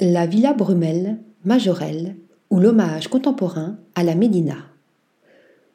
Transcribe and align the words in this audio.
La 0.00 0.26
Villa 0.26 0.52
Brumel, 0.52 1.18
Majorelle, 1.44 2.14
ou 2.50 2.60
l'hommage 2.60 3.08
contemporain 3.08 3.80
à 3.96 4.04
la 4.04 4.14
Médina. 4.14 4.58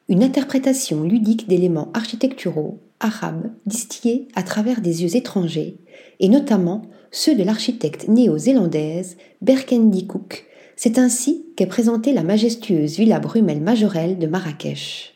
Une 0.08 0.22
interprétation 0.22 1.02
ludique 1.02 1.46
d'éléments 1.46 1.90
architecturaux 1.92 2.80
arabes 3.00 3.50
distillés 3.66 4.28
à 4.34 4.42
travers 4.42 4.80
des 4.80 5.02
yeux 5.02 5.14
étrangers, 5.14 5.76
et 6.20 6.30
notamment 6.30 6.86
ceux 7.10 7.34
de 7.34 7.42
l'architecte 7.42 8.08
néo-zélandaise 8.08 9.18
Berkendi 9.42 10.06
Cook. 10.06 10.46
C'est 10.74 10.96
ainsi 10.96 11.44
qu'est 11.54 11.66
présentée 11.66 12.14
la 12.14 12.22
majestueuse 12.22 12.96
Villa 12.96 13.20
Brumel 13.20 13.60
Majorelle 13.60 14.18
de 14.18 14.26
Marrakech. 14.26 15.13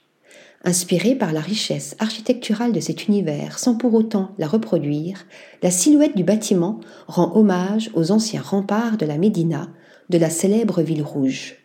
Inspirée 0.64 1.14
par 1.14 1.32
la 1.32 1.40
richesse 1.40 1.94
architecturale 2.00 2.72
de 2.72 2.80
cet 2.80 3.06
univers 3.06 3.58
sans 3.58 3.76
pour 3.76 3.94
autant 3.94 4.32
la 4.38 4.48
reproduire, 4.48 5.26
la 5.62 5.70
silhouette 5.70 6.16
du 6.16 6.24
bâtiment 6.24 6.80
rend 7.06 7.36
hommage 7.36 7.90
aux 7.94 8.10
anciens 8.10 8.42
remparts 8.42 8.96
de 8.96 9.06
la 9.06 9.18
Médina, 9.18 9.68
de 10.10 10.18
la 10.18 10.30
célèbre 10.30 10.82
ville 10.82 11.02
rouge. 11.02 11.56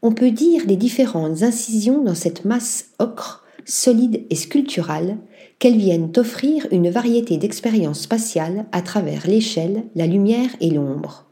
On 0.00 0.12
peut 0.12 0.30
dire 0.30 0.66
des 0.66 0.76
différentes 0.76 1.42
incisions 1.42 2.02
dans 2.02 2.14
cette 2.14 2.44
masse 2.44 2.90
ocre, 2.98 3.44
solide 3.66 4.24
et 4.30 4.34
sculpturale, 4.34 5.18
qu'elles 5.58 5.76
viennent 5.76 6.12
offrir 6.16 6.66
une 6.70 6.90
variété 6.90 7.36
d'expériences 7.36 8.00
spatiales 8.00 8.66
à 8.72 8.82
travers 8.82 9.26
l'échelle, 9.26 9.84
la 9.94 10.06
lumière 10.06 10.50
et 10.60 10.70
l'ombre. 10.70 11.26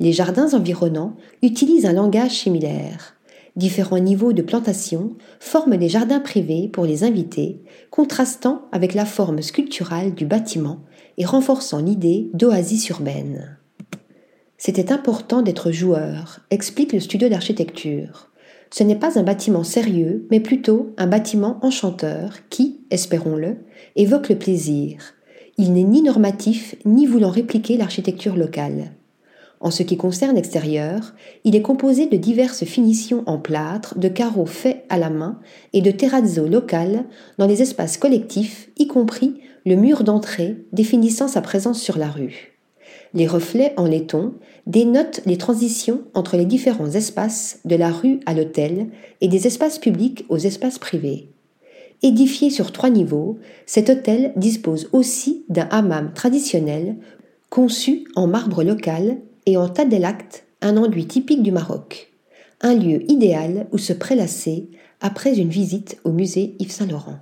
Les 0.00 0.12
jardins 0.12 0.54
environnants 0.54 1.16
utilisent 1.42 1.86
un 1.86 1.92
langage 1.92 2.40
similaire. 2.40 3.13
Différents 3.56 4.00
niveaux 4.00 4.32
de 4.32 4.42
plantation 4.42 5.16
forment 5.38 5.76
des 5.76 5.88
jardins 5.88 6.18
privés 6.18 6.68
pour 6.72 6.86
les 6.86 7.04
invités, 7.04 7.62
contrastant 7.90 8.62
avec 8.72 8.94
la 8.94 9.04
forme 9.04 9.42
sculpturale 9.42 10.12
du 10.14 10.26
bâtiment 10.26 10.80
et 11.18 11.24
renforçant 11.24 11.80
l'idée 11.80 12.30
d'oasis 12.34 12.88
urbaine. 12.88 13.58
C'était 14.58 14.92
important 14.92 15.42
d'être 15.42 15.70
joueur, 15.70 16.40
explique 16.50 16.92
le 16.92 17.00
studio 17.00 17.28
d'architecture. 17.28 18.30
Ce 18.70 18.82
n'est 18.82 18.96
pas 18.96 19.20
un 19.20 19.22
bâtiment 19.22 19.62
sérieux, 19.62 20.26
mais 20.32 20.40
plutôt 20.40 20.92
un 20.96 21.06
bâtiment 21.06 21.58
enchanteur 21.62 22.38
qui, 22.50 22.80
espérons-le, 22.90 23.58
évoque 23.94 24.30
le 24.30 24.38
plaisir. 24.38 25.14
Il 25.58 25.74
n'est 25.74 25.84
ni 25.84 26.02
normatif 26.02 26.74
ni 26.84 27.06
voulant 27.06 27.30
répliquer 27.30 27.76
l'architecture 27.76 28.34
locale. 28.34 28.90
En 29.64 29.70
ce 29.70 29.82
qui 29.82 29.96
concerne 29.96 30.36
l'extérieur, 30.36 31.14
il 31.44 31.56
est 31.56 31.62
composé 31.62 32.04
de 32.04 32.18
diverses 32.18 32.64
finitions 32.64 33.22
en 33.24 33.38
plâtre, 33.38 33.98
de 33.98 34.08
carreaux 34.08 34.44
faits 34.44 34.84
à 34.90 34.98
la 34.98 35.08
main 35.08 35.40
et 35.72 35.80
de 35.80 35.90
terrazzo 35.90 36.46
locales 36.46 37.06
dans 37.38 37.46
les 37.46 37.62
espaces 37.62 37.96
collectifs, 37.96 38.68
y 38.76 38.86
compris 38.86 39.40
le 39.64 39.76
mur 39.76 40.04
d'entrée 40.04 40.58
définissant 40.74 41.28
sa 41.28 41.40
présence 41.40 41.80
sur 41.80 41.96
la 41.96 42.10
rue. 42.10 42.52
Les 43.14 43.26
reflets 43.26 43.72
en 43.78 43.86
laiton 43.86 44.34
dénotent 44.66 45.22
les 45.24 45.38
transitions 45.38 46.02
entre 46.12 46.36
les 46.36 46.44
différents 46.44 46.90
espaces 46.90 47.60
de 47.64 47.76
la 47.76 47.90
rue 47.90 48.20
à 48.26 48.34
l'hôtel 48.34 48.88
et 49.22 49.28
des 49.28 49.46
espaces 49.46 49.78
publics 49.78 50.26
aux 50.28 50.36
espaces 50.36 50.78
privés. 50.78 51.30
Édifié 52.02 52.50
sur 52.50 52.70
trois 52.70 52.90
niveaux, 52.90 53.38
cet 53.64 53.88
hôtel 53.88 54.34
dispose 54.36 54.90
aussi 54.92 55.46
d'un 55.48 55.68
hammam 55.70 56.12
traditionnel 56.12 56.96
conçu 57.48 58.04
en 58.14 58.26
marbre 58.26 58.62
local 58.62 59.20
et 59.46 59.56
en 59.56 59.68
tadelakt, 59.68 60.46
un 60.60 60.76
enduit 60.76 61.06
typique 61.06 61.42
du 61.42 61.52
Maroc. 61.52 62.12
Un 62.60 62.74
lieu 62.74 63.10
idéal 63.10 63.66
où 63.72 63.78
se 63.78 63.92
prélasser 63.92 64.70
après 65.00 65.38
une 65.38 65.50
visite 65.50 65.98
au 66.04 66.12
musée 66.12 66.56
Yves 66.58 66.70
Saint-Laurent. 66.70 67.18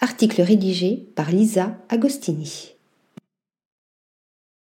Article 0.00 0.42
rédigé 0.42 1.08
par 1.16 1.30
Lisa 1.30 1.78
Agostini. 1.88 2.75